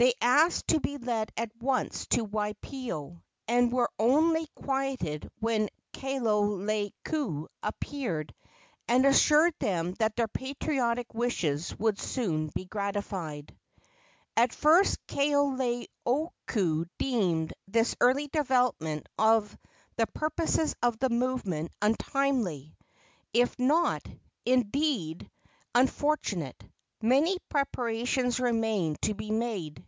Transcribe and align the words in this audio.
They 0.00 0.14
asked 0.22 0.68
to 0.68 0.78
be 0.78 0.96
led 0.96 1.32
at 1.36 1.50
once 1.60 2.06
to 2.10 2.22
Waipio, 2.24 3.20
and 3.48 3.72
were 3.72 3.90
only 3.98 4.46
quieted 4.54 5.28
when 5.40 5.68
Kaoleioku 5.92 7.48
appeared 7.64 8.32
and 8.86 9.04
assured 9.04 9.54
them 9.58 9.94
that 9.94 10.14
their 10.14 10.28
patriotic 10.28 11.12
wishes 11.14 11.76
would 11.80 11.98
soon 11.98 12.46
be 12.54 12.64
gratified. 12.64 13.58
At 14.36 14.52
first 14.54 15.04
Kaoleioku 15.08 16.84
deemed 16.96 17.52
this 17.66 17.96
early 18.00 18.28
development 18.28 19.08
of 19.18 19.58
the 19.96 20.06
purposes 20.06 20.76
of 20.80 20.96
the 21.00 21.10
movement 21.10 21.72
untimely, 21.82 22.76
if 23.32 23.58
not, 23.58 24.06
indeed, 24.46 25.28
unfortunate. 25.74 26.62
Many 27.00 27.36
preparations 27.48 28.40
remained 28.40 29.00
to 29.02 29.14
be 29.14 29.30
made. 29.30 29.84